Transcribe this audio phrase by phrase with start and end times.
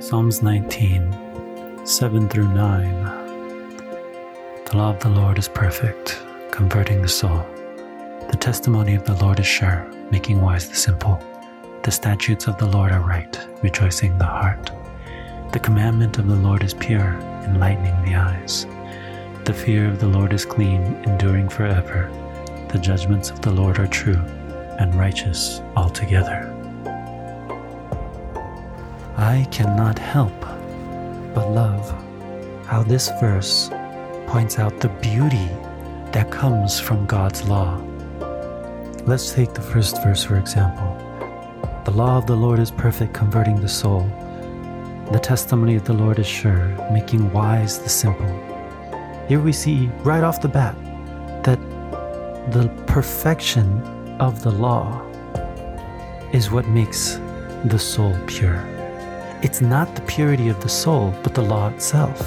[0.00, 3.04] Psalms 19, 7 through 9.
[4.64, 7.46] The law of the Lord is perfect, converting the soul.
[8.30, 11.22] The testimony of the Lord is sure, making wise the simple.
[11.82, 14.72] The statutes of the Lord are right, rejoicing the heart.
[15.52, 18.64] The commandment of the Lord is pure, enlightening the eyes.
[19.44, 22.10] The fear of the Lord is clean, enduring forever.
[22.72, 24.16] The judgments of the Lord are true
[24.78, 26.56] and righteous altogether.
[29.20, 30.40] I cannot help
[31.34, 31.90] but love
[32.64, 33.68] how this verse
[34.26, 35.46] points out the beauty
[36.12, 37.76] that comes from God's law.
[39.04, 40.96] Let's take the first verse for example.
[41.84, 44.04] The law of the Lord is perfect, converting the soul.
[45.12, 48.26] The testimony of the Lord is sure, making wise the simple.
[49.28, 50.74] Here we see right off the bat
[51.44, 51.60] that
[52.52, 53.82] the perfection
[54.18, 55.06] of the law
[56.32, 57.20] is what makes
[57.66, 58.79] the soul pure.
[59.42, 62.18] It's not the purity of the soul, but the law itself.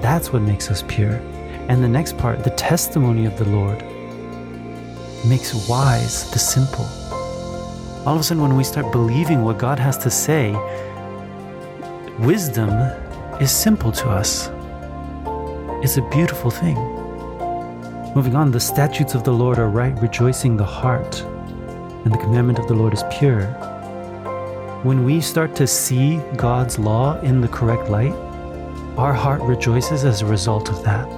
[0.00, 1.20] That's what makes us pure.
[1.68, 3.82] And the next part, the testimony of the Lord,
[5.26, 6.86] makes wise the simple.
[8.06, 10.52] All of a sudden, when we start believing what God has to say,
[12.18, 12.70] wisdom
[13.38, 14.48] is simple to us.
[15.84, 16.76] It's a beautiful thing.
[18.14, 21.20] Moving on, the statutes of the Lord are right, rejoicing the heart,
[22.04, 23.42] and the commandment of the Lord is pure,
[24.86, 28.12] when we start to see God's law in the correct light,
[28.96, 31.08] our heart rejoices as a result of that.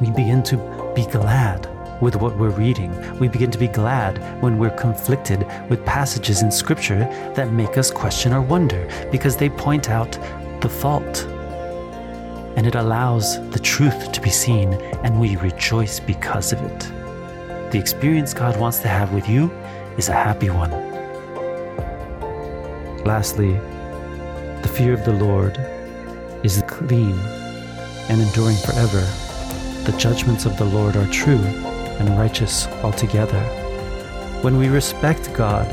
[0.00, 0.56] We begin to
[0.92, 1.68] be glad
[2.02, 2.90] with what we're reading.
[3.20, 7.04] We begin to be glad when we're conflicted with passages in Scripture
[7.36, 10.10] that make us question or wonder because they point out
[10.60, 11.24] the fault.
[12.56, 14.72] And it allows the truth to be seen,
[15.04, 16.80] and we rejoice because of it.
[17.70, 19.52] The experience God wants to have with you
[19.96, 20.91] is a happy one.
[23.04, 23.54] Lastly,
[24.62, 25.58] the fear of the Lord
[26.44, 27.18] is clean
[28.08, 29.00] and enduring forever.
[29.82, 31.44] The judgments of the Lord are true
[31.98, 33.42] and righteous altogether.
[34.42, 35.66] When we respect God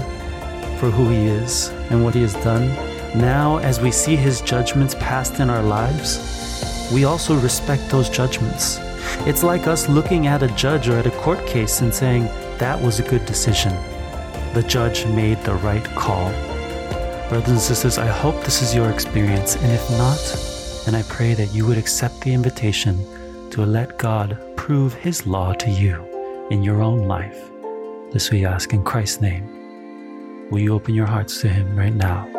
[0.79, 2.67] for who He is and what He has done,
[3.15, 8.79] now as we see His judgments passed in our lives, we also respect those judgments.
[9.27, 12.25] It's like us looking at a judge or at a court case and saying,
[12.57, 13.73] that was a good decision.
[14.55, 16.33] The judge made the right call.
[17.29, 20.17] Brothers and sisters, I hope this is your experience, and if not,
[20.83, 22.97] then I pray that you would accept the invitation
[23.51, 27.51] to let God prove His law to you in your own life.
[28.11, 30.49] This we ask in Christ's name.
[30.49, 32.38] Will you open your hearts to Him right now?